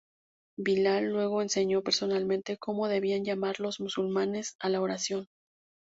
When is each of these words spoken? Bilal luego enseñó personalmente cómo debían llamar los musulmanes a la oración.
Bilal 0.57 1.09
luego 1.11 1.43
enseñó 1.43 1.83
personalmente 1.83 2.57
cómo 2.57 2.87
debían 2.87 3.23
llamar 3.23 3.59
los 3.59 3.79
musulmanes 3.79 4.55
a 4.59 4.69
la 4.69 4.81
oración. 4.81 5.27